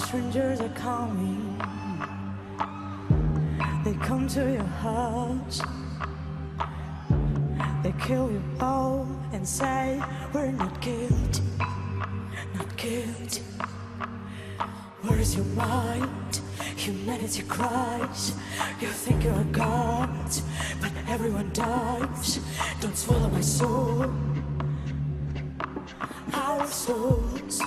strangers 0.00 0.60
are 0.60 0.68
coming. 0.70 1.58
They 3.84 3.94
come 3.94 4.26
to 4.28 4.52
your 4.52 4.70
house. 4.82 5.60
They 7.82 7.94
kill 8.00 8.30
you 8.30 8.42
all 8.60 9.06
and 9.32 9.46
say, 9.46 10.02
We're 10.32 10.52
not 10.52 10.80
guilty, 10.80 11.42
not 11.58 12.76
guilty. 12.76 13.42
Where's 15.02 15.34
your 15.36 15.46
mind? 15.46 16.40
Humanity 16.76 17.42
cries. 17.42 18.32
You 18.80 18.88
think 18.88 19.24
you're 19.24 19.40
a 19.40 19.52
god, 19.52 20.30
but 20.80 20.92
everyone 21.08 21.50
dies. 21.52 22.40
Don't 22.80 22.96
swallow 22.96 23.28
my 23.28 23.40
soul. 23.40 24.10
Our 26.32 26.66
souls. 26.66 27.60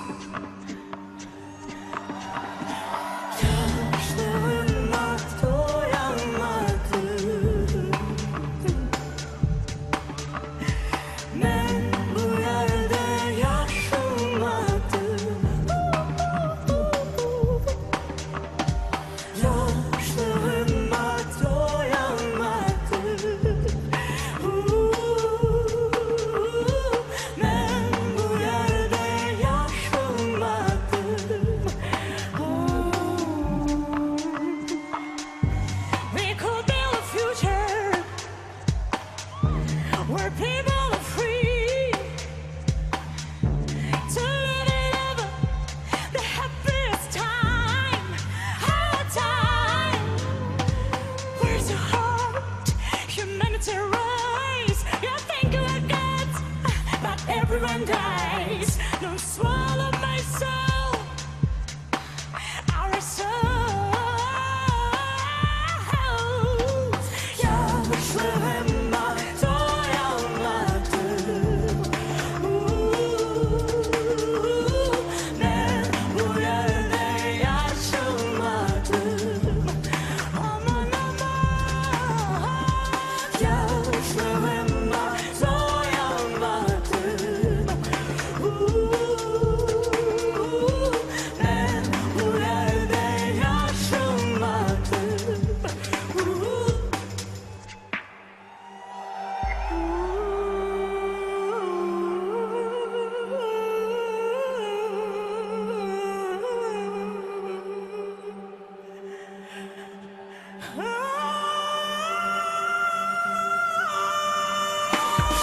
Everyone 57.53 57.85
dies. 57.85 58.79
Don't 58.99 59.19
swallow 59.19 59.91
my 60.01 60.17
soul. 60.17 60.62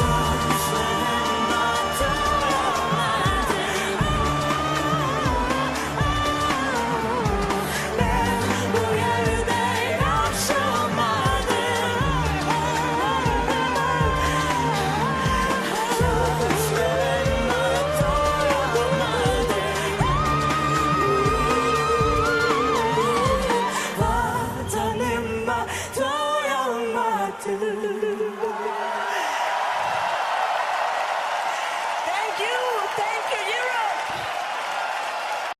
Ben 0.00 0.30